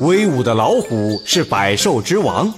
[0.00, 2.50] 威武的老虎是百兽之王。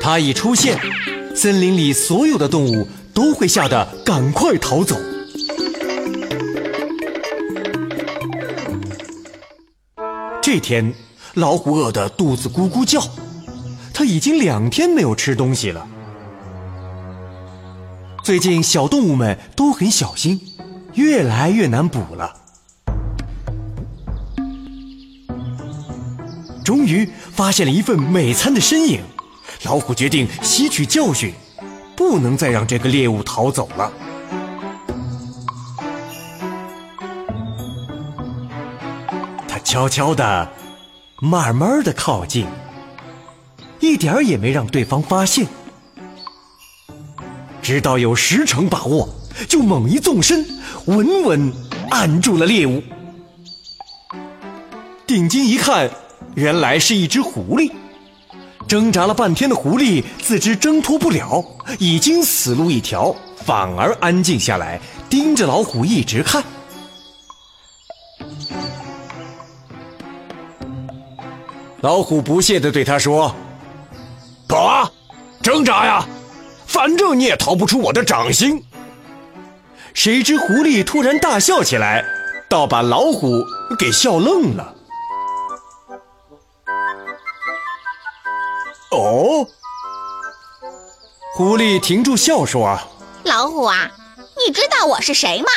[0.00, 0.78] 它一出现，
[1.34, 4.96] 森林里所有的动物都会吓得赶快逃走。
[10.40, 10.94] 这天，
[11.34, 13.02] 老虎饿得肚子咕咕叫，
[13.92, 15.86] 它已经两天没有吃东西了。
[18.26, 20.40] 最近小动物们都很小心，
[20.94, 22.34] 越来越难捕了。
[26.64, 29.00] 终于发现了一份美餐的身影，
[29.62, 31.32] 老虎决定吸取教训，
[31.96, 33.92] 不能再让这个猎物逃走了。
[39.46, 40.50] 它悄悄的，
[41.20, 42.44] 慢慢的靠近，
[43.78, 45.46] 一点儿也没让对方发现。
[47.66, 49.08] 直到有十成把握，
[49.48, 50.46] 就猛一纵身，
[50.84, 51.52] 稳稳
[51.90, 52.80] 按住了猎物。
[55.04, 55.90] 定睛一看，
[56.36, 57.72] 原来是一只狐狸。
[58.68, 61.44] 挣扎了半天的狐狸自知挣脱不了，
[61.80, 63.12] 已经死路一条，
[63.44, 66.44] 反而安静下来，盯着老虎一直看。
[71.80, 73.34] 老虎不屑地对他说
[74.46, 74.88] ：“跑啊，
[75.42, 76.06] 挣扎呀，
[76.76, 78.62] 反正你也逃不出我的掌心。”
[79.94, 82.04] 谁知狐狸突然大笑起来，
[82.50, 83.42] 倒把老虎
[83.78, 84.74] 给笑愣了。
[88.90, 89.48] 哦，
[91.34, 92.78] 狐狸停住笑说
[93.24, 93.90] ：“老虎啊，
[94.46, 95.48] 你知道我是谁吗？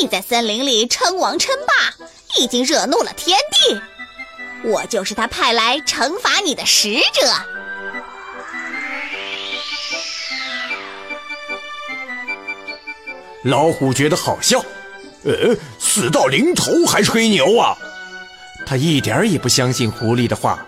[0.00, 2.06] 你在森林里称王称霸，
[2.38, 3.78] 已经惹怒了天帝。”
[4.64, 7.53] 我就是他派来惩罚你的使者。
[13.44, 14.64] 老虎觉得好笑，
[15.24, 17.76] 呃，死到临头还吹牛啊！
[18.66, 20.66] 他一点也不相信狐狸的话。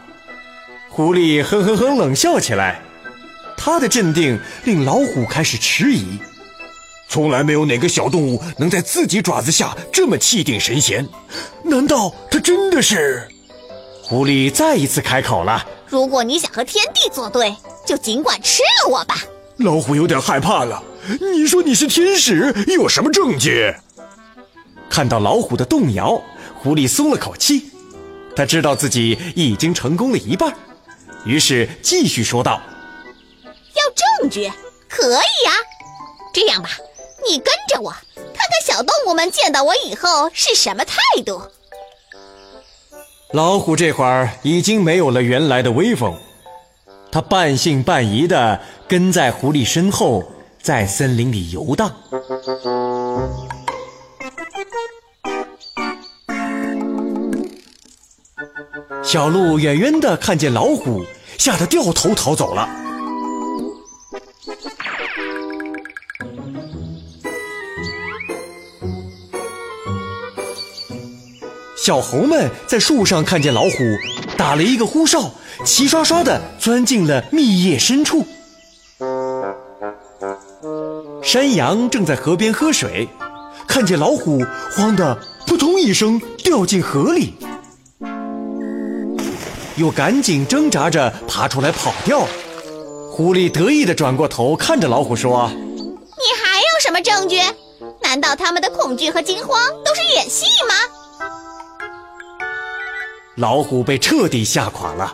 [0.91, 2.83] 狐狸哼哼哼冷笑起来，
[3.57, 6.19] 他的镇定令老虎开始迟疑。
[7.09, 11.09] 从来没有哪个小动物能在自己爪子下这么气定神闲，
[11.63, 13.27] 难道他真的是？
[14.03, 19.17] 狐狸再一次开口了：“如果你想和天帝作对，就尽管吃了我吧。”
[19.59, 20.83] 老虎有点害怕了。
[21.21, 23.75] 你说你是天使，有什么证据？
[24.89, 26.21] 看到老虎的动摇，
[26.55, 27.71] 狐狸松了口气。
[28.35, 30.55] 他知道自己已经成功了一半，
[31.25, 32.61] 于是继续说道
[33.75, 34.51] ：“要证据？
[34.89, 35.53] 可以呀。
[36.33, 36.69] 这样吧，
[37.29, 41.41] 你跟着我，看看小动物们见到我以后是什么态度。”
[43.33, 46.15] 老虎这会儿已经没有了原来的威风，
[47.11, 50.31] 他半信半疑地跟在狐狸身后，
[50.67, 51.95] 在森林里游荡。
[59.05, 61.05] 小鹿远远的看见老虎，
[61.39, 62.69] 吓得掉头逃走了。
[71.77, 73.71] 小猴们在树上看见老虎，
[74.37, 75.31] 打了一个呼哨，
[75.65, 78.27] 齐刷刷的钻进了密叶深处。
[81.27, 83.09] 山羊正在河边喝水，
[83.67, 87.35] 看见老虎，慌得扑通一声掉进河里，
[89.75, 92.25] 又赶紧挣扎着爬出来跑掉。
[93.11, 97.41] 狐狸得意地转过头看着老虎说：“你还有什么证据？
[98.01, 100.75] 难道他们的恐惧和惊慌都是演戏吗？”
[103.35, 105.13] 老虎被彻底吓垮了，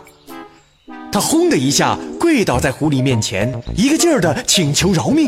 [1.11, 5.27] 他轰的一下跪倒在狐狸面前，一个劲儿的请求饶命。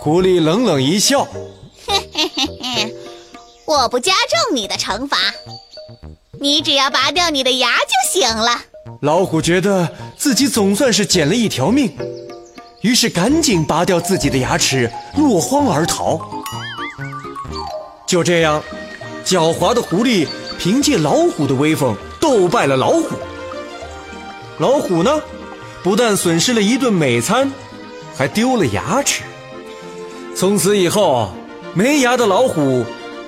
[0.00, 1.24] 狐狸冷冷一笑
[1.86, 2.94] ：“嘿嘿嘿嘿，
[3.64, 5.16] 我不加重你的惩罚，
[6.40, 8.60] 你只要拔掉你的牙就行了。”
[9.00, 11.96] 老虎觉得自己总算是捡了一条命，
[12.80, 16.20] 于是赶紧拔掉自己的牙齿，落荒而逃。
[18.06, 18.62] 就这样。
[19.24, 20.26] 狡猾的狐狸
[20.58, 23.16] 凭借老虎的威风斗败了老虎。
[24.58, 25.22] 老虎呢，
[25.82, 27.50] 不但损失了一顿美餐，
[28.16, 29.24] 还丢了牙齿。
[30.34, 31.32] 从此以后，
[31.74, 32.84] 没牙的老虎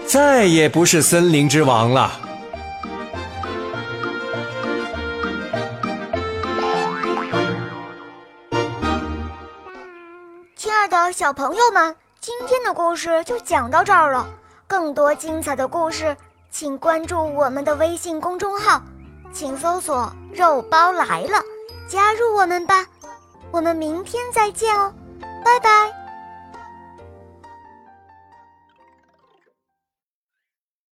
[0.07, 2.21] 再也不是森林之王了。
[10.57, 14.27] 亲爱的小朋友们，今天的故事就讲到这儿了。
[14.67, 16.17] 更多精彩的故事，
[16.51, 18.81] 请关注我们的微信公众号，
[19.33, 21.39] 请搜索“肉包来了”，
[21.89, 22.87] 加入我们吧。
[23.51, 24.93] 我们明天再见哦，
[25.45, 26.04] 拜拜。